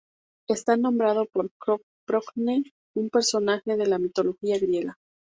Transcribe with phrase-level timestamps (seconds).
[0.49, 1.51] Está nombrado por
[2.07, 2.63] Procne,
[2.95, 4.97] un personaje de la mitología griega.